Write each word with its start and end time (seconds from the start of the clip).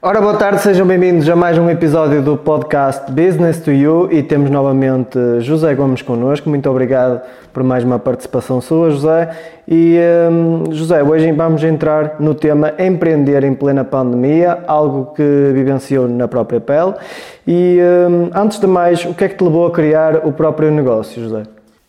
Ora, 0.00 0.20
boa 0.20 0.34
tarde, 0.34 0.60
sejam 0.60 0.86
bem-vindos 0.86 1.28
a 1.28 1.34
mais 1.34 1.58
um 1.58 1.68
episódio 1.68 2.22
do 2.22 2.36
podcast 2.36 3.10
Business 3.10 3.58
to 3.58 3.72
You 3.72 4.08
e 4.12 4.22
temos 4.22 4.48
novamente 4.48 5.18
José 5.40 5.74
Gomes 5.74 6.02
connosco. 6.02 6.48
Muito 6.48 6.70
obrigado 6.70 7.20
por 7.52 7.64
mais 7.64 7.82
uma 7.82 7.98
participação 7.98 8.60
sua, 8.60 8.90
José. 8.90 9.28
E 9.66 9.98
hum, 10.30 10.66
José, 10.70 11.02
hoje 11.02 11.32
vamos 11.32 11.64
entrar 11.64 12.14
no 12.20 12.32
tema 12.32 12.74
empreender 12.78 13.42
em 13.42 13.54
plena 13.54 13.82
pandemia, 13.82 14.60
algo 14.68 15.06
que 15.14 15.50
vivenciou 15.52 16.06
na 16.06 16.28
própria 16.28 16.60
pele. 16.60 16.94
E 17.44 17.80
hum, 18.08 18.30
antes 18.32 18.60
de 18.60 18.68
mais, 18.68 19.04
o 19.04 19.12
que 19.14 19.24
é 19.24 19.28
que 19.28 19.34
te 19.34 19.42
levou 19.42 19.66
a 19.66 19.72
criar 19.72 20.24
o 20.24 20.30
próprio 20.30 20.70
negócio, 20.70 21.20
José? 21.20 21.42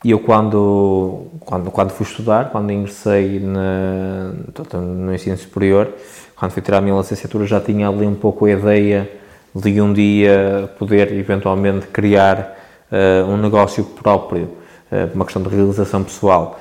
Eu 0.03 0.17
quando, 0.17 1.27
quando, 1.49 1.71
quando 1.71 1.89
fui 1.89 2.05
estudar, 2.05 2.51
quando 2.51 2.71
ingressei 2.71 3.39
na, 3.39 4.31
no 4.79 5.11
ensino 5.11 5.35
superior, 5.35 5.91
quando 6.35 6.51
fui 6.51 6.61
tirar 6.61 6.77
a 6.77 6.81
minha 6.81 6.95
licenciatura 6.95 7.47
já 7.47 7.59
tinha 7.59 7.89
ali 7.89 8.05
um 8.05 8.13
pouco 8.13 8.45
a 8.45 8.51
ideia 8.51 9.09
de 9.55 9.81
um 9.81 9.91
dia 9.91 10.71
poder 10.77 11.11
eventualmente 11.11 11.87
criar 11.87 12.55
uh, 12.91 13.27
um 13.27 13.35
negócio 13.35 13.83
próprio, 13.83 14.43
uh, 14.91 15.11
uma 15.15 15.25
questão 15.25 15.41
de 15.41 15.49
realização 15.49 16.03
pessoal. 16.03 16.59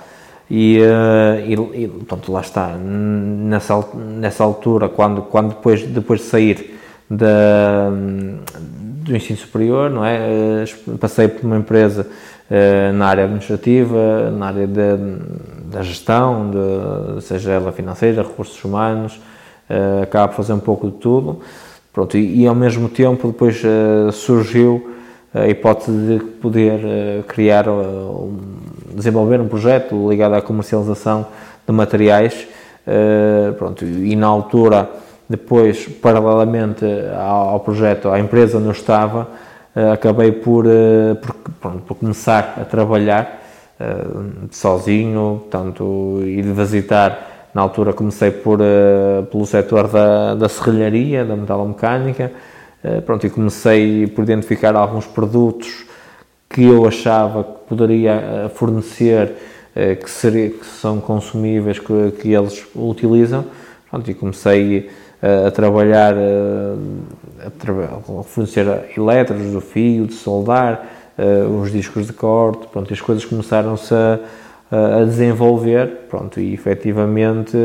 E, 0.51 0.79
uh, 0.79 1.75
e, 1.75 1.85
e 1.85 1.89
pronto, 2.07 2.33
lá 2.33 2.41
está, 2.41 2.69
nessa, 2.69 3.85
nessa 3.95 4.43
altura, 4.43 4.89
quando, 4.89 5.21
quando 5.21 5.51
depois, 5.51 5.83
depois 5.83 6.21
de 6.21 6.27
sair 6.29 6.78
da, 7.11 7.91
do 9.05 9.17
ensino 9.17 9.39
superior, 9.39 9.91
não 9.91 10.05
é? 10.05 10.65
passei 11.01 11.29
por 11.29 11.45
uma 11.45 11.57
empresa 11.57 12.07
na 12.95 13.07
área 13.07 13.25
administrativa, 13.25 14.31
na 14.31 14.47
área 14.47 14.67
da, 14.67 14.97
da 15.71 15.83
gestão, 15.83 16.51
de, 16.51 17.23
seja 17.23 17.53
ela 17.53 17.73
financeira, 17.73 18.23
recursos 18.23 18.63
humanos, 18.65 19.21
uh, 19.69 20.03
acaba 20.03 20.29
por 20.29 20.37
fazer 20.37 20.55
um 20.55 20.61
pouco 20.61 20.91
de 20.91 20.97
tudo. 20.97 21.41
Pronto, 21.93 22.17
e, 22.17 22.43
e 22.43 22.47
ao 22.47 22.55
mesmo 22.55 22.89
tempo 22.89 23.29
depois 23.29 23.63
uh, 23.63 24.11
surgiu 24.13 24.95
a 25.35 25.47
hipótese 25.47 25.93
de 25.93 26.25
poder 26.25 26.81
criar, 27.29 27.69
um, 27.69 28.39
desenvolver 28.95 29.39
um 29.41 29.47
projeto 29.47 30.09
ligado 30.09 30.35
à 30.35 30.41
comercialização 30.41 31.27
de 31.67 31.73
materiais. 31.73 32.49
pronto, 33.59 33.85
e 33.85 34.17
na 34.17 34.27
altura, 34.27 34.89
depois, 35.29 35.87
paralelamente 35.87 36.85
ao, 37.17 37.61
projeto, 37.61 38.09
à 38.09 38.19
empresa 38.19 38.59
onde 38.59 38.67
eu 38.67 38.73
estava, 38.73 39.29
acabei 39.93 40.33
por, 40.33 40.65
por, 41.21 41.35
pronto, 41.61 41.83
por 41.83 41.97
começar 41.97 42.55
a 42.61 42.65
trabalhar 42.65 43.43
sozinho, 44.51 45.43
portanto, 45.43 46.21
e 46.25 46.41
de 46.41 46.53
visitar 46.53 47.51
na 47.55 47.63
altura 47.63 47.93
comecei 47.93 48.31
por, 48.31 48.59
pelo 49.31 49.47
setor 49.47 49.89
da, 49.89 50.35
da 50.35 50.49
serralharia, 50.49 51.25
da 51.25 51.37
metalomecânica, 51.37 52.33
pronto, 53.05 53.27
e 53.27 53.31
comecei 53.31 54.07
por 54.07 54.25
identificar 54.25 54.75
alguns 54.75 55.07
produtos 55.07 55.87
que 56.49 56.65
eu 56.65 56.87
achava 56.87 57.45
que 57.45 57.69
poderia 57.69 58.13
eh, 58.13 58.49
fornecer, 58.49 59.35
que, 60.03 60.11
seria, 60.11 60.51
que 60.51 60.67
são 60.67 61.01
consumíveis, 61.01 61.79
que, 61.79 62.11
que 62.21 62.33
eles 62.33 62.67
utilizam, 62.75 63.45
pronto, 63.89 64.11
e 64.11 64.15
comecei 64.15 64.91
a 65.23 65.51
trabalhar, 65.51 66.15
a, 66.15 67.51
tra 67.59 67.73
a 67.73 68.23
fornecer 68.23 68.67
elétrodos, 68.97 69.55
o 69.55 69.61
fio, 69.61 70.07
de 70.07 70.15
soldar, 70.15 70.87
os 71.61 71.73
discos 71.73 72.07
de 72.07 72.13
corte, 72.13 72.67
pronto, 72.69 72.93
as 72.93 73.01
coisas 73.01 73.25
começaram-se 73.25 73.93
a 73.95 74.21
a 74.71 75.05
desenvolver, 75.05 76.07
pronto, 76.11 76.39
e 76.39 76.53
efetivamente 76.53 77.57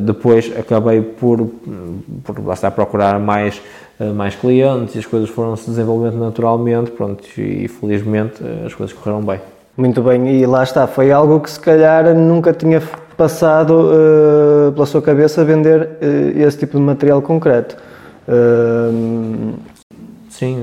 depois 0.00 0.52
acabei 0.58 1.00
por, 1.00 1.46
por 2.24 2.40
basta 2.40 2.70
procurar 2.70 3.20
mais, 3.20 3.60
mais 4.14 4.34
clientes 4.34 4.96
e 4.96 4.98
as 4.98 5.06
coisas 5.06 5.28
foram 5.28 5.54
se 5.56 5.68
desenvolvendo 5.70 6.18
naturalmente, 6.18 6.90
pronto, 6.90 7.22
e 7.38 7.68
felizmente 7.68 8.42
as 8.66 8.74
coisas 8.74 8.94
correram 8.96 9.22
bem. 9.22 9.40
Muito 9.76 10.02
bem, 10.02 10.28
e 10.36 10.46
lá 10.46 10.62
está, 10.62 10.86
foi 10.86 11.12
algo 11.12 11.40
que 11.40 11.50
se 11.50 11.60
calhar 11.60 12.14
nunca 12.14 12.52
tinha 12.52 12.80
passado 13.16 13.90
uh, 13.90 14.72
pela 14.72 14.86
sua 14.86 15.02
cabeça 15.02 15.44
vender 15.44 15.82
uh, 15.82 16.38
esse 16.40 16.58
tipo 16.58 16.76
de 16.76 16.82
material 16.82 17.20
concreto. 17.22 17.76
Uh... 18.28 19.54
Sim, 20.28 20.56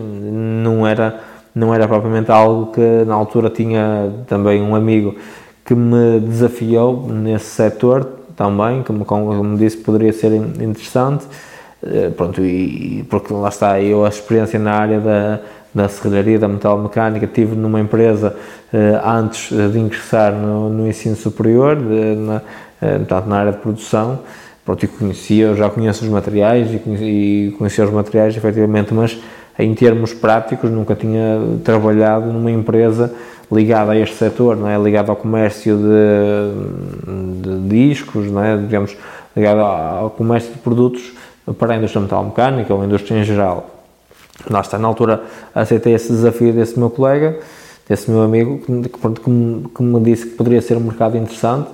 não 0.63 0.85
era 0.85 1.19
não 1.53 1.73
era 1.73 1.85
propriamente 1.87 2.31
algo 2.31 2.71
que 2.71 3.03
na 3.05 3.13
altura 3.13 3.49
tinha 3.49 4.09
também 4.27 4.61
um 4.61 4.73
amigo 4.73 5.15
que 5.65 5.75
me 5.75 6.19
desafiou 6.19 7.07
nesse 7.07 7.45
setor 7.45 8.05
também, 8.37 8.83
que 8.83 8.93
como 9.03 9.43
me 9.43 9.57
disse 9.57 9.77
poderia 9.77 10.13
ser 10.13 10.33
interessante, 10.33 11.25
pronto, 12.15 12.41
e 12.41 13.05
porque 13.09 13.33
lá 13.33 13.49
está, 13.49 13.81
eu 13.81 14.05
a 14.05 14.07
experiência 14.07 14.57
na 14.57 14.71
área 14.71 14.99
da, 15.01 15.41
da 15.73 15.87
serralharia, 15.87 16.37
da 16.37 16.47
metalomecânica, 16.47 17.27
tive 17.27 17.55
numa 17.55 17.79
empresa 17.79 18.35
eh, 18.73 18.99
antes 19.03 19.49
de 19.49 19.79
ingressar 19.79 20.33
no, 20.33 20.69
no 20.69 20.87
ensino 20.87 21.15
superior, 21.15 21.75
de, 21.75 22.15
na, 22.15 22.41
eh, 22.81 22.97
portanto, 22.97 23.25
na 23.27 23.37
área 23.37 23.51
de 23.51 23.59
produção, 23.59 24.19
pronto, 24.65 24.83
e 24.83 24.87
conhecia, 24.87 25.45
eu 25.45 25.55
já 25.55 25.69
conheço 25.69 26.03
os 26.03 26.11
materiais 26.11 26.73
e 26.73 26.79
conhecia, 26.79 27.51
conhecia 27.57 27.85
os 27.85 27.91
materiais 27.91 28.35
efetivamente, 28.35 28.93
mas 28.93 29.17
em 29.57 29.73
termos 29.73 30.13
práticos, 30.13 30.69
nunca 30.71 30.95
tinha 30.95 31.39
trabalhado 31.63 32.27
numa 32.27 32.51
empresa 32.51 33.13
ligada 33.51 33.91
a 33.91 33.97
este 33.97 34.15
setor, 34.15 34.55
não 34.55 34.67
é? 34.67 34.77
ligada 34.77 35.11
ao 35.11 35.15
comércio 35.15 35.77
de, 35.77 37.41
de 37.41 37.69
discos, 37.69 38.31
não 38.31 38.43
é? 38.43 38.57
digamos, 38.57 38.95
ligado 39.35 39.59
ao 39.59 40.09
comércio 40.09 40.53
de 40.53 40.59
produtos 40.59 41.11
para 41.59 41.73
a 41.73 41.77
indústria 41.77 42.01
metalmecânica 42.01 42.73
ou 42.73 42.81
a 42.81 42.85
indústria 42.85 43.19
em 43.19 43.23
geral. 43.23 43.80
Lá 44.49 44.61
está, 44.61 44.77
na 44.77 44.87
altura 44.87 45.23
aceitei 45.53 45.93
esse 45.93 46.09
desafio 46.09 46.53
desse 46.53 46.77
meu 46.77 46.89
colega, 46.89 47.39
desse 47.87 48.09
meu 48.09 48.21
amigo, 48.21 48.59
que, 48.59 48.89
que, 48.89 49.29
me, 49.29 49.69
que 49.69 49.83
me 49.83 49.99
disse 50.01 50.27
que 50.27 50.35
poderia 50.35 50.61
ser 50.61 50.77
um 50.77 50.81
mercado 50.81 51.17
interessante 51.17 51.69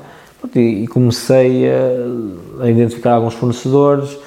e, 0.55 0.83
e 0.83 0.87
comecei 0.87 1.69
a, 1.69 2.63
a 2.63 2.69
identificar 2.69 3.13
alguns 3.13 3.33
fornecedores, 3.35 4.17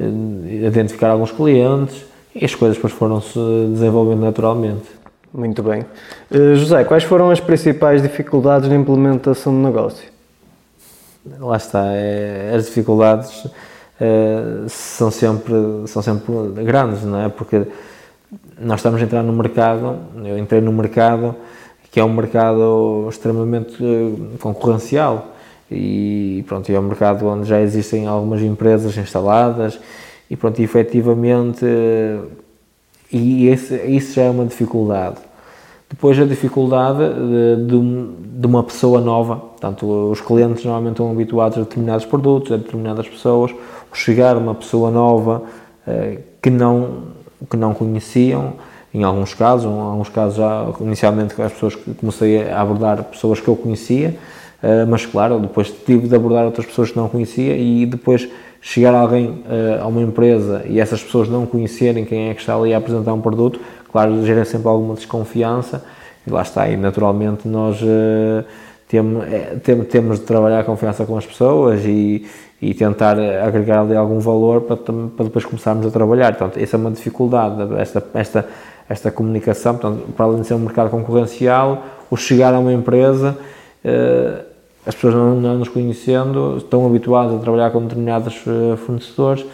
a 0.00 0.66
identificar 0.66 1.10
alguns 1.10 1.32
clientes 1.32 2.04
e 2.34 2.44
as 2.44 2.54
coisas 2.54 2.76
depois 2.76 2.92
foram-se 2.92 3.38
desenvolvendo 3.72 4.20
naturalmente. 4.20 5.00
Muito 5.32 5.62
bem. 5.62 5.84
Uh, 6.30 6.56
José, 6.56 6.82
quais 6.84 7.04
foram 7.04 7.30
as 7.30 7.38
principais 7.38 8.02
dificuldades 8.02 8.68
na 8.68 8.74
implementação 8.74 9.52
do 9.52 9.60
negócio? 9.60 10.08
Lá 11.38 11.56
está, 11.56 11.84
é, 11.92 12.52
as 12.54 12.66
dificuldades 12.66 13.46
é, 14.00 14.66
são, 14.68 15.10
sempre, 15.10 15.54
são 15.86 16.02
sempre 16.02 16.32
grandes, 16.64 17.04
não 17.04 17.20
é? 17.20 17.28
Porque 17.28 17.66
nós 18.58 18.80
estamos 18.80 19.00
a 19.00 19.04
entrar 19.04 19.22
no 19.22 19.32
mercado, 19.32 19.98
eu 20.24 20.38
entrei 20.38 20.60
no 20.60 20.72
mercado 20.72 21.36
que 21.90 21.98
é 21.98 22.04
um 22.04 22.12
mercado 22.12 23.08
extremamente 23.08 23.76
eh, 23.82 24.36
concorrencial 24.38 25.34
e 25.68 26.44
pronto, 26.46 26.70
é 26.70 26.78
um 26.78 26.82
mercado 26.82 27.26
onde 27.26 27.48
já 27.48 27.60
existem 27.60 28.06
algumas 28.06 28.40
empresas 28.42 28.96
instaladas 28.96 29.78
e 30.30 30.36
pronto, 30.36 30.60
efetivamente, 30.62 31.66
e 33.10 33.48
esse, 33.48 33.74
isso 33.86 34.14
já 34.14 34.22
é 34.22 34.30
uma 34.30 34.46
dificuldade. 34.46 35.16
Depois 35.90 36.16
a 36.20 36.24
dificuldade 36.24 37.00
de, 37.00 37.66
de, 37.66 38.40
de, 38.40 38.46
uma 38.46 38.62
pessoa 38.62 39.00
nova, 39.00 39.36
portanto, 39.36 40.10
os 40.12 40.20
clientes 40.20 40.64
normalmente 40.64 40.92
estão 40.92 41.10
habituados 41.10 41.58
a 41.58 41.62
determinados 41.62 42.06
produtos, 42.06 42.52
a 42.52 42.56
determinadas 42.56 43.08
pessoas, 43.08 43.52
chegar 43.92 44.36
uma 44.36 44.54
pessoa 44.54 44.88
nova 44.88 45.42
eh, 45.84 46.18
que, 46.40 46.48
não, 46.48 47.02
que 47.50 47.56
não 47.56 47.74
conheciam, 47.74 48.52
em 48.94 49.02
alguns 49.02 49.34
casos, 49.34 49.66
em 49.66 49.80
alguns 49.80 50.08
casos 50.08 50.36
já 50.36 50.68
inicialmente 50.80 51.42
as 51.42 51.52
pessoas 51.52 51.74
que 51.74 51.92
comecei 51.94 52.48
a 52.48 52.60
abordar 52.60 53.02
pessoas 53.04 53.40
que 53.40 53.48
eu 53.48 53.56
conhecia, 53.56 54.16
eh, 54.62 54.84
mas 54.84 55.04
claro, 55.04 55.40
depois 55.40 55.72
tive 55.72 56.06
de 56.06 56.14
abordar 56.14 56.44
outras 56.44 56.66
pessoas 56.66 56.92
que 56.92 56.96
não 56.96 57.08
conhecia 57.08 57.56
e 57.56 57.84
depois 57.84 58.28
chegar 58.60 58.94
alguém 58.94 59.26
uh, 59.28 59.82
a 59.82 59.86
uma 59.86 60.02
empresa 60.02 60.62
e 60.66 60.78
essas 60.78 61.02
pessoas 61.02 61.28
não 61.28 61.46
conhecerem 61.46 62.04
quem 62.04 62.28
é 62.28 62.34
que 62.34 62.40
está 62.40 62.54
ali 62.54 62.74
a 62.74 62.78
apresentar 62.78 63.12
um 63.12 63.20
produto, 63.20 63.58
claro, 63.90 64.24
gera 64.24 64.44
sempre 64.44 64.68
alguma 64.68 64.94
desconfiança 64.94 65.84
e 66.26 66.30
lá 66.30 66.42
está, 66.42 66.68
e 66.68 66.76
naturalmente 66.76 67.48
nós 67.48 67.80
uh, 67.80 68.44
temos, 68.86 69.24
é, 69.26 69.56
temos 69.84 70.18
de 70.18 70.26
trabalhar 70.26 70.60
a 70.60 70.64
confiança 70.64 71.06
com 71.06 71.16
as 71.16 71.24
pessoas 71.24 71.84
e, 71.84 72.26
e 72.60 72.74
tentar 72.74 73.16
agregar 73.18 73.80
ali 73.80 73.96
algum 73.96 74.18
valor 74.18 74.62
para, 74.62 74.76
para 74.76 75.24
depois 75.24 75.44
começarmos 75.44 75.86
a 75.86 75.90
trabalhar. 75.90 76.34
Portanto, 76.34 76.62
essa 76.62 76.76
é 76.76 76.78
uma 76.78 76.90
dificuldade, 76.90 77.74
esta, 77.78 78.04
esta, 78.12 78.48
esta 78.88 79.10
comunicação, 79.10 79.76
portanto, 79.76 80.12
para 80.16 80.26
além 80.26 80.40
de 80.40 80.48
ser 80.48 80.54
um 80.54 80.58
mercado 80.58 80.90
concorrencial, 80.90 81.84
o 82.10 82.16
chegar 82.16 82.52
a 82.52 82.58
uma 82.58 82.72
empresa 82.72 83.38
uh, 83.84 84.49
as 84.86 84.94
pessoas 84.94 85.14
não, 85.14 85.40
não 85.40 85.58
nos 85.58 85.68
conhecendo 85.68 86.56
estão 86.56 86.86
habituadas 86.86 87.34
a 87.34 87.38
trabalhar 87.38 87.70
com 87.70 87.82
determinados 87.82 88.34
uh, 88.46 88.76
fornecedores 88.78 89.44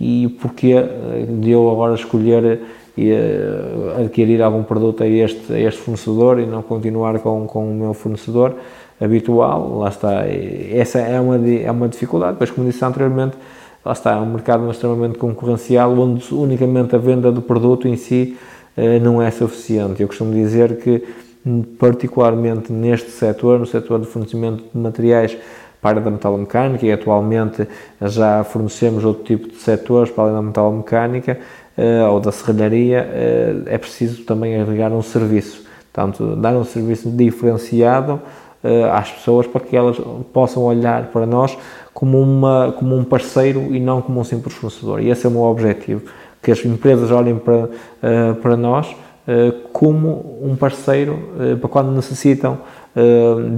e 0.00 0.28
porque 0.40 0.72
eh, 0.72 1.26
de 1.28 1.50
eu 1.50 1.70
agora 1.70 1.94
escolher 1.94 2.60
e 2.96 3.12
uh, 3.12 4.00
adquirir 4.00 4.40
algum 4.40 4.62
produto 4.62 5.02
a 5.02 5.06
este, 5.06 5.52
a 5.52 5.60
este 5.60 5.78
fornecedor 5.80 6.40
e 6.40 6.46
não 6.46 6.62
continuar 6.62 7.18
com, 7.18 7.46
com 7.46 7.70
o 7.70 7.74
meu 7.74 7.92
fornecedor 7.92 8.54
habitual, 8.98 9.78
lá 9.78 9.90
está. 9.90 10.24
Essa 10.26 11.00
é 11.00 11.20
uma, 11.20 11.36
é 11.36 11.70
uma 11.70 11.88
dificuldade, 11.88 12.36
pois 12.38 12.50
como 12.50 12.66
disse 12.66 12.82
anteriormente, 12.82 13.36
lá 13.84 13.92
está, 13.92 14.12
é 14.12 14.16
um 14.16 14.26
mercado 14.26 14.70
extremamente 14.70 15.18
concorrencial, 15.18 15.92
onde 15.98 16.34
unicamente 16.34 16.94
a 16.94 16.98
venda 16.98 17.30
do 17.30 17.42
produto 17.42 17.86
em 17.88 17.96
si 17.96 18.36
não 19.02 19.22
é 19.22 19.30
suficiente. 19.30 20.02
Eu 20.02 20.08
costumo 20.08 20.32
dizer 20.34 20.76
que, 20.78 21.02
particularmente 21.78 22.72
neste 22.72 23.10
setor, 23.10 23.58
no 23.58 23.66
setor 23.66 24.00
de 24.00 24.06
fornecimento 24.06 24.64
de 24.72 24.78
materiais 24.78 25.36
para 25.80 25.98
a 25.98 26.02
da 26.02 26.10
metalomecânica 26.10 26.84
e 26.84 26.92
atualmente 26.92 27.66
já 28.02 28.44
fornecemos 28.44 29.04
outro 29.04 29.24
tipo 29.24 29.48
de 29.48 29.56
setores 29.56 30.10
para 30.10 30.24
além 30.24 30.34
da 30.34 30.42
metalomecânica 30.42 31.38
uh, 31.76 32.10
ou 32.10 32.20
da 32.20 32.30
serralharia, 32.30 33.08
uh, 33.08 33.62
é 33.66 33.78
preciso 33.78 34.24
também 34.24 34.60
agregar 34.60 34.92
um 34.92 35.02
serviço. 35.02 35.64
Portanto, 35.92 36.36
dar 36.36 36.54
um 36.54 36.64
serviço 36.64 37.10
diferenciado 37.10 38.20
uh, 38.62 38.92
às 38.92 39.10
pessoas 39.10 39.46
para 39.46 39.60
que 39.62 39.74
elas 39.74 39.96
possam 40.32 40.62
olhar 40.64 41.06
para 41.06 41.26
nós 41.26 41.56
como, 41.94 42.20
uma, 42.20 42.74
como 42.78 42.94
um 42.94 43.02
parceiro 43.02 43.74
e 43.74 43.80
não 43.80 44.02
como 44.02 44.20
um 44.20 44.24
simples 44.24 44.54
fornecedor. 44.54 45.00
E 45.00 45.08
esse 45.08 45.24
é 45.24 45.28
o 45.28 45.32
meu 45.32 45.42
objetivo, 45.42 46.02
que 46.42 46.50
as 46.50 46.64
empresas 46.64 47.10
olhem 47.10 47.36
para, 47.36 47.68
para 48.40 48.56
nós 48.56 48.94
como 49.72 50.38
um 50.42 50.56
parceiro 50.56 51.18
para 51.60 51.68
quando 51.68 51.92
necessitam 51.92 52.58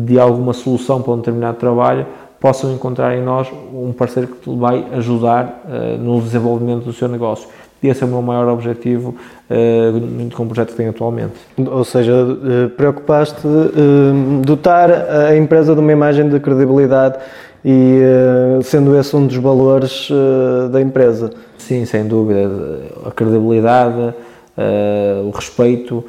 de 0.05 0.19
alguma 0.19 0.53
solução 0.53 1.01
para 1.01 1.13
um 1.13 1.17
determinado 1.19 1.57
trabalho, 1.57 2.07
possam 2.39 2.73
encontrar 2.73 3.17
em 3.17 3.23
nós 3.23 3.49
um 3.73 3.93
parceiro 3.93 4.29
que 4.29 4.51
vai 4.57 4.85
ajudar 4.95 5.63
no 6.01 6.21
desenvolvimento 6.21 6.85
do 6.85 6.93
seu 6.93 7.09
negócio. 7.09 7.49
E 7.83 7.89
esse 7.89 8.03
é 8.03 8.07
o 8.07 8.09
meu 8.09 8.23
maior 8.23 8.47
objetivo 8.49 9.15
com 10.37 10.43
o 10.45 10.47
projeto 10.47 10.69
que 10.69 10.77
tenho 10.77 10.91
atualmente. 10.91 11.33
Ou 11.59 11.85
seja, 11.85 12.13
preocupaste 12.77 13.41
dotar 14.45 14.91
a 14.91 15.37
empresa 15.37 15.75
de 15.75 15.81
uma 15.81 15.93
imagem 15.93 16.29
de 16.29 16.39
credibilidade 16.39 17.19
e 17.65 18.01
sendo 18.63 18.97
esse 18.97 19.17
um 19.17 19.27
dos 19.27 19.37
valores 19.37 20.09
da 20.71 20.81
empresa. 20.81 21.31
Sim, 21.59 21.85
sem 21.85 22.07
dúvida. 22.07 22.51
A 23.07 23.11
credibilidade, 23.11 24.15
o 25.25 25.31
respeito, 25.31 26.05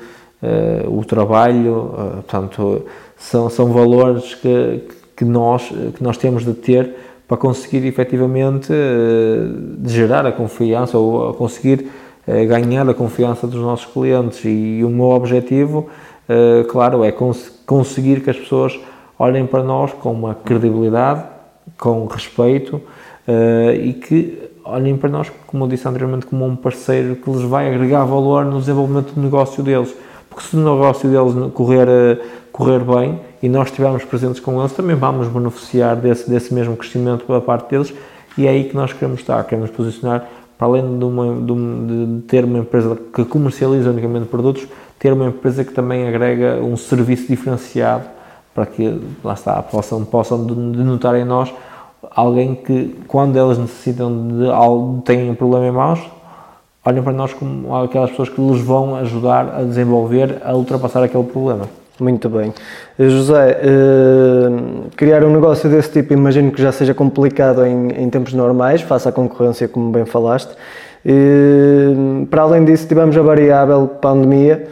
o 0.87 1.05
trabalho, 1.05 1.91
portanto, 2.15 2.85
são, 3.17 3.49
são 3.49 3.71
valores 3.71 4.35
que, 4.35 4.81
que, 5.15 5.23
nós, 5.23 5.69
que 5.95 6.03
nós 6.03 6.17
temos 6.17 6.43
de 6.43 6.53
ter 6.53 6.93
para 7.27 7.37
conseguir 7.37 7.85
efetivamente 7.87 8.71
eh, 8.71 9.87
gerar 9.89 10.25
a 10.25 10.31
confiança 10.31 10.97
ou 10.97 11.29
a 11.29 11.33
conseguir 11.33 11.89
eh, 12.27 12.45
ganhar 12.45 12.87
a 12.87 12.93
confiança 12.93 13.47
dos 13.47 13.61
nossos 13.61 13.91
clientes. 13.91 14.41
E 14.43 14.83
o 14.83 14.89
meu 14.89 15.09
objetivo, 15.09 15.89
eh, 16.27 16.63
claro, 16.69 17.03
é 17.03 17.11
conseguir 17.65 18.21
que 18.21 18.29
as 18.29 18.37
pessoas 18.37 18.79
olhem 19.17 19.47
para 19.47 19.63
nós 19.63 19.91
com 19.93 20.11
uma 20.11 20.35
credibilidade, 20.35 21.23
com 21.79 22.05
respeito 22.05 22.81
e 23.81 23.93
que 23.93 24.37
olhem 24.63 24.97
para 24.97 25.09
nós, 25.09 25.31
como 25.47 25.65
eu 25.65 25.67
disse 25.67 25.87
anteriormente, 25.87 26.25
como 26.25 26.45
um 26.45 26.55
parceiro 26.55 27.15
que 27.15 27.29
lhes 27.29 27.41
vai 27.41 27.73
agregar 27.73 28.05
valor 28.05 28.45
no 28.45 28.59
desenvolvimento 28.59 29.13
do 29.13 29.21
negócio 29.21 29.63
deles. 29.63 29.93
Porque 30.29 30.47
se 30.47 30.55
o 30.55 30.59
negócio 30.59 31.09
deles 31.09 31.51
correr, 31.53 32.21
correr 32.51 32.79
bem, 32.79 33.19
e 33.41 33.49
nós 33.49 33.67
estivermos 33.67 34.03
presentes 34.05 34.39
com 34.39 34.59
eles, 34.59 34.71
também 34.71 34.95
vamos 34.95 35.27
beneficiar 35.27 35.95
desse, 35.95 36.29
desse 36.29 36.53
mesmo 36.53 36.75
crescimento 36.77 37.25
pela 37.25 37.41
parte 37.41 37.69
deles 37.69 37.93
e 38.37 38.47
é 38.47 38.49
aí 38.49 38.63
que 38.63 38.75
nós 38.75 38.91
queremos 38.93 39.19
estar, 39.19 39.43
queremos 39.43 39.69
posicionar 39.69 40.27
para 40.57 40.67
além 40.67 40.97
de, 40.97 41.05
uma, 41.05 41.35
de, 41.35 42.15
de 42.17 42.21
ter 42.23 42.45
uma 42.45 42.59
empresa 42.59 42.97
que 43.13 43.25
comercializa 43.25 43.89
unicamente 43.89 44.27
produtos, 44.27 44.67
ter 44.97 45.13
uma 45.13 45.27
empresa 45.27 45.63
que 45.63 45.73
também 45.73 46.07
agrega 46.07 46.55
um 46.55 46.77
serviço 46.77 47.27
diferenciado 47.27 48.05
para 48.53 48.65
que, 48.65 49.01
lá 49.23 49.33
está, 49.33 49.61
possam, 49.61 50.03
possam 50.05 50.45
denotar 50.45 51.15
em 51.15 51.25
nós 51.25 51.53
alguém 52.15 52.55
que, 52.55 52.95
quando 53.07 53.37
elas 53.37 53.57
necessitam 53.57 54.27
de 54.27 54.49
algo, 54.49 55.01
têm 55.01 55.29
um 55.29 55.35
problema 55.35 55.67
em 55.67 55.71
mãos, 55.71 55.99
olhem 56.85 57.01
para 57.01 57.13
nós 57.13 57.33
como 57.33 57.75
aquelas 57.75 58.09
pessoas 58.11 58.29
que 58.29 58.41
lhes 58.41 58.61
vão 58.61 58.95
ajudar 58.95 59.55
a 59.57 59.63
desenvolver, 59.63 60.41
a 60.43 60.53
ultrapassar 60.53 61.03
aquele 61.03 61.23
problema. 61.23 61.67
Muito 61.99 62.27
bem. 62.27 62.51
Eh, 62.97 63.09
José, 63.09 63.59
eh, 63.61 64.89
criar 64.95 65.23
um 65.23 65.31
negócio 65.31 65.69
desse 65.69 65.91
tipo 65.91 66.13
imagino 66.13 66.51
que 66.51 66.61
já 66.61 66.71
seja 66.71 66.93
complicado 66.93 67.63
em, 67.65 67.89
em 67.91 68.09
tempos 68.09 68.33
normais, 68.33 68.81
face 68.81 69.07
à 69.07 69.11
concorrência, 69.11 69.67
como 69.67 69.91
bem 69.91 70.05
falaste. 70.05 70.55
Eh, 71.05 72.25
para 72.31 72.41
além 72.41 72.65
disso, 72.65 72.87
tivemos 72.87 73.15
a 73.15 73.21
variável 73.21 73.87
pandemia 73.87 74.67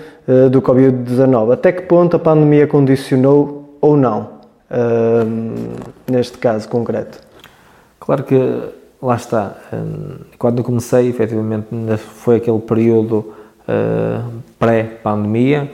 do 0.52 0.62
Covid-19. 0.62 1.54
Até 1.54 1.72
que 1.72 1.82
ponto 1.82 2.16
a 2.16 2.20
pandemia 2.20 2.66
condicionou 2.66 3.78
ou 3.82 3.98
não, 3.98 4.30
neste 6.10 6.38
caso 6.38 6.70
concreto? 6.70 7.20
Claro 8.02 8.24
que 8.24 8.36
lá 9.02 9.16
está. 9.16 9.56
Quando 10.38 10.62
comecei, 10.64 11.08
efetivamente, 11.08 11.68
foi 11.98 12.36
aquele 12.38 12.60
período 12.60 13.34
pré-pandemia 14.60 15.72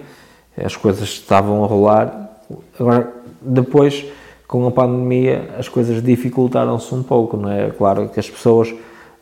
as 0.64 0.76
coisas 0.76 1.08
estavam 1.10 1.64
a 1.64 1.68
rolar. 1.68 2.30
Agora, 2.80 3.14
depois, 3.42 4.06
com 4.48 4.66
a 4.66 4.72
pandemia, 4.72 5.50
as 5.58 5.70
coisas 5.70 6.02
dificultaram-se 6.02 6.94
um 6.96 7.04
pouco, 7.04 7.38
não 7.38 7.52
é? 7.52 7.70
Claro 7.70 8.10
que 8.10 8.20
as 8.20 8.30
pessoas 8.30 8.74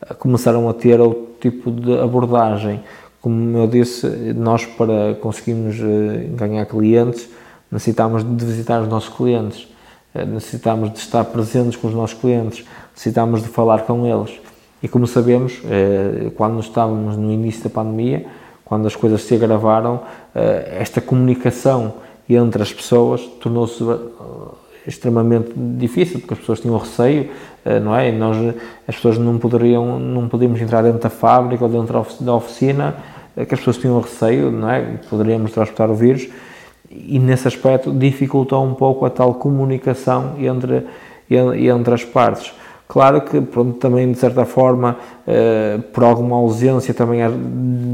eh, 0.01 0.13
começaram 0.13 0.69
a 0.69 0.74
ter 0.74 1.00
outro 1.00 1.28
tipo 1.42 1.72
de 1.72 2.00
abordagem. 2.00 2.81
Como 3.22 3.58
eu 3.58 3.68
disse, 3.68 4.08
nós 4.34 4.66
para 4.66 5.16
conseguirmos 5.19 5.78
eh, 5.80 6.30
ganhar 6.30 6.66
clientes, 6.66 7.28
necessitamos 7.69 8.24
de 8.24 8.46
visitar 8.46 8.81
os 8.81 8.88
nossos 8.88 9.13
clientes, 9.13 9.68
eh, 10.13 10.25
necessitamos 10.25 10.94
de 10.94 11.00
estar 11.00 11.25
presentes 11.25 11.75
com 11.75 11.88
os 11.88 11.94
nossos 11.94 12.18
clientes, 12.18 12.63
necessitamos 12.96 13.44
de 13.44 13.50
falar 13.50 13.84
com 13.84 14.08
eles. 14.08 14.40
E 14.82 14.88
como 14.88 15.06
sabemos, 15.08 15.62
quando 16.36 16.60
estávamos 16.60 17.18
no 17.18 17.32
início 17.32 17.64
da 17.64 17.70
pandemia, 17.70 18.26
quando 18.66 18.88
as 18.88 18.96
coisas 18.96 19.22
se 19.22 19.36
agravaram, 19.36 20.02
eh, 20.34 20.80
esta 20.82 21.00
comunicação 21.00 21.94
entre 22.28 22.64
as 22.64 22.74
pessoas 22.74 23.22
tornou-se 23.40 23.82
eh, 23.84 23.98
extremamente 24.88 25.52
difícil 25.56 26.20
porque 26.20 26.34
as 26.34 26.40
pessoas 26.40 26.60
tinham 26.60 26.76
receio, 26.76 27.30
eh, 27.64 27.80
não 27.80 27.96
é? 27.96 28.10
E 28.10 28.12
nós, 28.12 28.36
as 28.88 28.96
pessoas 28.96 29.20
não 29.20 29.38
poderiam, 29.38 30.00
não 30.00 30.28
podíamos 30.28 30.60
entrar 30.60 30.82
dentro 30.82 31.00
da 31.00 31.12
fábrica 31.12 31.64
ou 31.64 31.70
dentro 31.70 32.06
da 32.22 32.34
oficina, 32.34 32.96
que 33.36 33.54
as 33.54 33.60
pessoas 33.60 33.78
tinham 33.78 34.00
receio, 34.00 34.50
não 34.50 34.70
é? 34.70 34.98
Poderíamos 35.10 35.52
transportar 35.52 35.92
o 35.92 35.96
vírus 35.96 36.28
e 36.90 37.20
nesse 37.20 37.48
aspecto 37.48 37.92
dificultou 37.92 38.66
um 38.66 38.74
pouco 38.74 39.06
a 39.06 39.10
tal 39.10 39.34
comunicação 39.36 40.36
entre, 40.40 40.88
entre 41.30 41.94
as 41.94 42.06
partes. 42.06 42.54
Claro 42.88 43.22
que, 43.22 43.42
pronto, 43.42 43.78
também 43.80 44.12
de 44.12 44.18
certa 44.18 44.46
forma, 44.46 44.98
eh, 45.28 45.80
por 45.92 46.04
alguma 46.04 46.38
ausência 46.38 46.94
também 46.94 47.22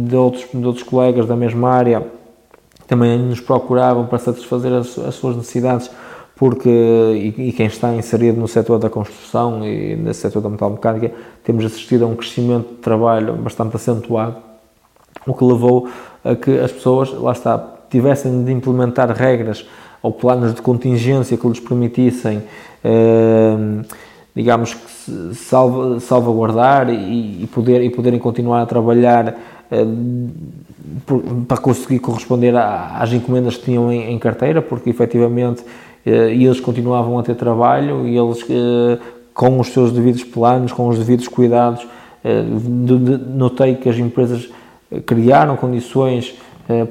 de 0.05 0.15
outros, 0.15 0.47
de 0.53 0.65
outros 0.65 0.83
colegas 0.83 1.25
da 1.25 1.35
mesma 1.35 1.69
área, 1.69 2.05
também 2.87 3.17
nos 3.17 3.39
procuravam 3.39 4.05
para 4.05 4.17
satisfazer 4.17 4.73
as, 4.73 4.99
as 4.99 5.15
suas 5.15 5.37
necessidades, 5.37 5.89
porque, 6.35 6.69
e, 6.69 7.49
e, 7.49 7.53
quem 7.53 7.67
está 7.67 7.93
inserido 7.93 8.37
no 8.39 8.47
setor 8.47 8.79
da 8.79 8.89
construção 8.89 9.65
e 9.65 9.95
nesse 9.95 10.21
setor 10.21 10.41
da 10.41 10.49
metalmecânica, 10.49 11.11
temos 11.43 11.63
assistido 11.63 12.03
a 12.03 12.07
um 12.07 12.15
crescimento 12.15 12.69
de 12.69 12.75
trabalho 12.75 13.33
bastante 13.35 13.75
acentuado, 13.75 14.35
o 15.25 15.33
que 15.33 15.43
levou 15.45 15.87
a 16.23 16.35
que 16.35 16.59
as 16.59 16.71
pessoas, 16.71 17.13
lá 17.13 17.31
está, 17.31 17.63
tivessem 17.89 18.43
de 18.43 18.51
implementar 18.51 19.09
regras 19.11 19.65
ou 20.01 20.11
planos 20.11 20.53
de 20.53 20.61
contingência 20.61 21.37
que 21.37 21.47
lhes 21.47 21.59
permitissem. 21.59 22.43
Eh, 22.83 23.83
digamos 24.35 24.73
que 24.73 25.35
salva, 25.35 25.99
salvaguardar 25.99 26.89
e, 26.89 27.43
e, 27.43 27.47
poder, 27.47 27.83
e 27.83 27.89
poderem 27.89 28.19
continuar 28.19 28.61
a 28.61 28.65
trabalhar 28.65 29.35
eh, 29.69 29.85
por, 31.05 31.21
para 31.47 31.57
conseguir 31.57 31.99
corresponder 31.99 32.55
às 32.55 33.11
encomendas 33.11 33.57
que 33.57 33.65
tinham 33.65 33.91
em, 33.91 34.11
em 34.11 34.19
carteira, 34.19 34.61
porque 34.61 34.89
efetivamente 34.89 35.63
eh, 36.05 36.31
eles 36.31 36.59
continuavam 36.59 37.19
a 37.19 37.23
ter 37.23 37.35
trabalho 37.35 38.07
e 38.07 38.17
eles 38.17 38.45
eh, 38.49 38.99
com 39.33 39.59
os 39.59 39.67
seus 39.67 39.91
devidos 39.91 40.23
planos, 40.23 40.71
com 40.71 40.87
os 40.87 40.97
devidos 40.97 41.27
cuidados, 41.27 41.87
de, 42.23 42.97
de, 42.99 43.17
notei 43.31 43.75
que 43.75 43.89
as 43.89 43.97
empresas 43.97 44.47
criaram 45.07 45.55
condições 45.55 46.35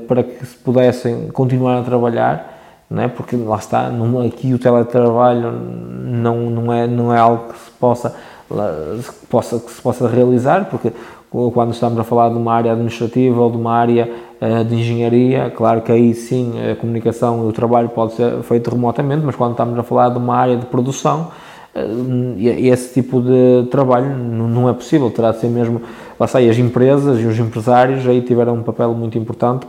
para 0.08 0.24
que 0.24 0.44
se 0.44 0.56
pudessem 0.56 1.28
continuar 1.28 1.78
a 1.78 1.82
trabalhar 1.82 2.59
não 2.90 3.04
é? 3.04 3.08
porque 3.08 3.36
lá 3.36 3.56
está, 3.56 3.88
aqui 4.26 4.52
o 4.52 4.58
teletrabalho 4.58 5.52
não, 5.52 6.50
não, 6.50 6.72
é, 6.72 6.88
não 6.88 7.14
é 7.14 7.18
algo 7.18 7.52
que 7.52 7.58
se 7.58 7.70
possa, 7.78 8.16
que 8.48 9.26
possa, 9.28 9.60
que 9.60 9.70
se 9.70 9.80
possa 9.80 10.08
realizar, 10.08 10.64
porque 10.68 10.92
quando 11.30 11.72
estamos 11.72 11.96
a 11.98 12.02
falar 12.02 12.30
de 12.30 12.34
uma 12.34 12.52
área 12.52 12.72
administrativa 12.72 13.40
ou 13.40 13.50
de 13.50 13.56
uma 13.56 13.72
área 13.72 14.10
uh, 14.40 14.64
de 14.64 14.74
engenharia, 14.74 15.52
claro 15.56 15.80
que 15.80 15.92
aí 15.92 16.12
sim 16.12 16.54
a 16.68 16.74
comunicação 16.74 17.44
e 17.44 17.48
o 17.48 17.52
trabalho 17.52 17.88
pode 17.88 18.14
ser 18.14 18.42
feito 18.42 18.68
remotamente, 18.70 19.24
mas 19.24 19.36
quando 19.36 19.52
estamos 19.52 19.78
a 19.78 19.84
falar 19.84 20.08
de 20.08 20.18
uma 20.18 20.34
área 20.34 20.56
de 20.56 20.66
produção, 20.66 21.30
uh, 21.76 22.34
esse 22.36 22.92
tipo 22.94 23.22
de 23.22 23.68
trabalho 23.70 24.16
não 24.16 24.68
é 24.68 24.72
possível, 24.72 25.08
terá 25.12 25.30
de 25.30 25.38
ser 25.38 25.48
mesmo, 25.48 25.80
lá 26.18 26.26
está, 26.26 26.40
as 26.40 26.58
empresas 26.58 27.20
e 27.20 27.26
os 27.26 27.38
empresários 27.38 28.04
aí 28.08 28.20
tiveram 28.22 28.54
um 28.54 28.62
papel 28.64 28.92
muito 28.92 29.16
importante 29.16 29.64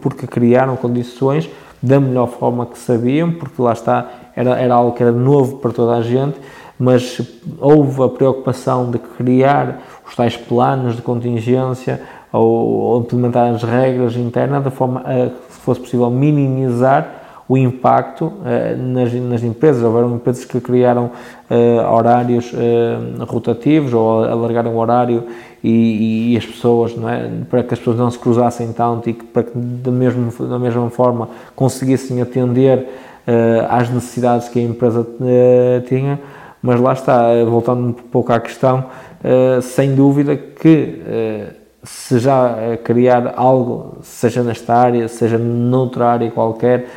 porque 0.00 0.26
criaram 0.26 0.76
condições 0.76 1.50
da 1.82 1.98
melhor 1.98 2.28
forma 2.28 2.66
que 2.66 2.78
sabiam, 2.78 3.32
porque 3.32 3.60
lá 3.60 3.72
está, 3.72 4.08
era, 4.36 4.58
era 4.58 4.74
algo 4.74 4.92
que 4.92 5.02
era 5.02 5.12
novo 5.12 5.56
para 5.58 5.72
toda 5.72 5.96
a 5.96 6.02
gente, 6.02 6.38
mas 6.78 7.20
houve 7.58 8.02
a 8.02 8.08
preocupação 8.08 8.90
de 8.90 8.98
criar 8.98 9.80
os 10.06 10.14
tais 10.14 10.36
planos 10.36 10.96
de 10.96 11.02
contingência 11.02 12.00
ou, 12.32 12.42
ou 12.42 13.00
implementar 13.00 13.52
as 13.52 13.62
regras 13.62 14.16
internas 14.16 14.62
de 14.64 14.70
forma 14.70 15.00
a, 15.00 15.28
se 15.50 15.60
fosse 15.60 15.80
possível, 15.80 16.10
minimizar 16.10 17.21
o 17.48 17.56
impacto 17.56 18.26
uh, 18.26 18.76
nas, 18.78 19.12
nas, 19.12 19.42
empresas. 19.42 19.82
Houveram 19.82 20.14
empresas 20.14 20.44
que 20.44 20.60
criaram 20.60 21.10
uh, 21.50 21.92
horários 21.92 22.52
uh, 22.52 23.24
rotativos 23.24 23.92
ou 23.92 24.24
alargaram 24.24 24.74
o 24.74 24.78
horário 24.78 25.24
e, 25.62 26.32
e, 26.32 26.36
as 26.36 26.46
pessoas, 26.46 26.96
não 26.96 27.08
é? 27.08 27.30
para 27.48 27.62
que 27.62 27.74
as 27.74 27.78
pessoas 27.78 27.98
não 27.98 28.10
se 28.10 28.18
cruzassem 28.18 28.72
tanto 28.72 29.10
e 29.10 29.14
que, 29.14 29.24
para 29.24 29.44
que 29.44 29.52
da 29.54 29.90
mesma, 29.90 30.30
da 30.48 30.58
mesma 30.58 30.90
forma 30.90 31.28
conseguissem 31.54 32.20
atender 32.20 32.88
às 33.68 33.88
necessidades 33.88 34.48
que 34.48 34.58
a 34.58 34.62
empresa 34.62 35.06
tinha. 35.86 36.18
Mas 36.60 36.80
lá 36.80 36.92
está, 36.92 37.28
voltando 37.48 37.90
um 37.90 37.92
pouco 37.92 38.32
à 38.32 38.40
questão, 38.40 38.86
sem 39.62 39.94
dúvida 39.94 40.36
que 40.36 41.00
se 41.84 42.18
já 42.18 42.76
criar 42.82 43.34
algo, 43.36 43.98
seja 44.02 44.42
nesta 44.42 44.74
área, 44.74 45.06
seja 45.06 45.38
noutra 45.38 46.06
área 46.06 46.30
qualquer, 46.32 46.88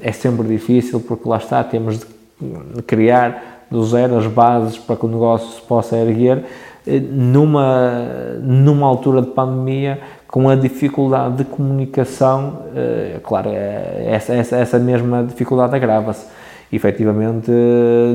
é 0.00 0.12
sempre 0.12 0.46
difícil 0.46 1.00
porque 1.00 1.28
lá 1.28 1.38
está, 1.38 1.62
temos 1.64 1.98
de 1.98 2.82
criar 2.86 3.66
do 3.70 3.84
zero 3.84 4.16
as 4.16 4.26
bases 4.26 4.78
para 4.78 4.96
que 4.96 5.04
o 5.04 5.08
negócio 5.08 5.60
se 5.60 5.60
possa 5.62 5.96
erguer 5.96 6.44
eh, 6.86 7.00
numa, 7.00 8.00
numa 8.40 8.86
altura 8.86 9.20
de 9.20 9.28
pandemia 9.28 10.00
com 10.26 10.48
a 10.48 10.54
dificuldade 10.54 11.38
de 11.38 11.44
comunicação, 11.44 12.60
uh, 12.68 13.20
claro, 13.20 13.48
essa, 13.50 14.34
essa, 14.34 14.56
essa 14.56 14.78
mesma 14.78 15.24
dificuldade 15.24 15.74
agrava-se. 15.74 16.26
Efetivamente, 16.70 17.50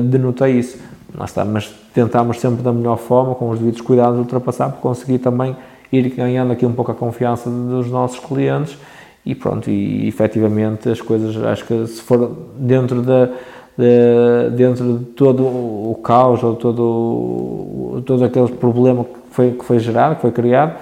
denotei 0.04 0.60
isso. 0.60 0.78
Lá 1.12 1.24
está, 1.24 1.44
mas 1.44 1.74
tentámos 1.92 2.38
sempre 2.38 2.62
da 2.62 2.72
melhor 2.72 2.98
forma, 2.98 3.34
com 3.34 3.50
os 3.50 3.58
devidos 3.58 3.80
cuidados, 3.80 4.16
ultrapassar 4.16 4.68
para 4.68 4.80
conseguir 4.80 5.18
também 5.18 5.56
ir 5.90 6.08
ganhando 6.10 6.52
aqui 6.52 6.64
um 6.64 6.72
pouco 6.72 6.92
a 6.92 6.94
confiança 6.94 7.50
dos 7.50 7.90
nossos 7.90 8.20
clientes 8.20 8.78
e 9.24 9.34
pronto, 9.34 9.70
e 9.70 10.06
efetivamente 10.06 10.88
as 10.88 11.00
coisas, 11.00 11.36
acho 11.44 11.64
que 11.64 11.86
se 11.86 12.02
for 12.02 12.36
dentro 12.58 13.02
da 13.02 13.30
de, 13.76 14.50
dentro 14.56 14.98
de 14.98 15.04
todo 15.06 15.44
o 15.44 15.98
caos 16.02 16.42
ou 16.42 16.54
todo, 16.54 18.02
todo 18.06 18.24
aquele 18.24 18.48
problema 18.48 19.04
que 19.04 19.10
foi, 19.30 19.50
que 19.50 19.64
foi 19.64 19.78
gerado, 19.78 20.16
que 20.16 20.22
foi 20.22 20.30
criado, 20.30 20.76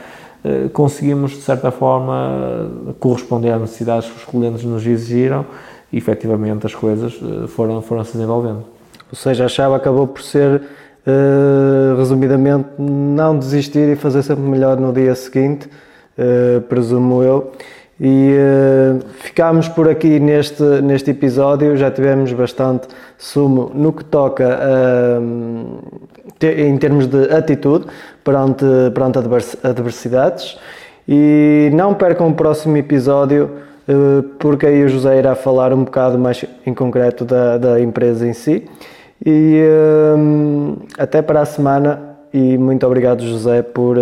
eh, 0.44 0.68
conseguimos 0.72 1.32
de 1.32 1.40
certa 1.40 1.70
forma 1.70 2.70
corresponder 3.00 3.52
às 3.52 3.60
necessidades 3.60 4.10
que 4.10 4.16
os 4.16 4.24
clientes 4.24 4.62
nos 4.64 4.86
exigiram 4.86 5.46
e 5.92 5.96
efetivamente 5.96 6.66
as 6.66 6.74
coisas 6.74 7.14
eh, 7.14 7.46
foram, 7.48 7.80
foram 7.80 8.04
se 8.04 8.12
desenvolvendo. 8.12 8.64
Ou 9.10 9.16
seja, 9.16 9.46
a 9.46 9.48
chave 9.48 9.74
acabou 9.74 10.06
por 10.06 10.22
ser, 10.22 10.62
uh, 11.06 11.98
resumidamente, 11.98 12.66
não 12.78 13.38
desistir 13.38 13.86
e 13.90 13.94
fazer 13.94 14.22
sempre 14.22 14.42
melhor 14.42 14.78
no 14.78 14.90
dia 14.90 15.14
seguinte, 15.14 15.68
uh, 16.16 16.62
presumo 16.62 17.22
eu. 17.22 17.52
E 18.04 18.34
uh, 18.34 18.98
ficámos 19.20 19.68
por 19.68 19.88
aqui 19.88 20.18
neste, 20.18 20.60
neste 20.82 21.12
episódio, 21.12 21.76
já 21.76 21.88
tivemos 21.88 22.32
bastante 22.32 22.88
sumo 23.16 23.70
no 23.72 23.92
que 23.92 24.04
toca 24.04 24.58
uh, 24.58 25.78
em 26.42 26.76
termos 26.78 27.06
de 27.06 27.32
atitude 27.32 27.86
perante, 28.24 28.64
perante 28.92 29.20
adversidades. 29.62 30.58
E 31.06 31.70
não 31.74 31.94
percam 31.94 32.28
o 32.28 32.34
próximo 32.34 32.76
episódio, 32.76 33.48
uh, 33.88 34.24
porque 34.36 34.66
aí 34.66 34.82
o 34.82 34.88
José 34.88 35.20
irá 35.20 35.36
falar 35.36 35.72
um 35.72 35.84
bocado 35.84 36.18
mais 36.18 36.44
em 36.66 36.74
concreto 36.74 37.24
da, 37.24 37.56
da 37.56 37.80
empresa 37.80 38.26
em 38.26 38.32
si. 38.32 38.64
E 39.24 39.62
até 40.98 41.22
para 41.22 41.42
a 41.42 41.44
semana 41.44 42.16
e 42.34 42.58
muito 42.58 42.84
obrigado 42.84 43.22
José 43.22 43.62
por, 43.62 43.96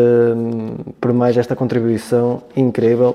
por 0.99 1.13
mais 1.13 1.37
esta 1.37 1.55
contribuição 1.55 2.41
incrível 2.57 3.15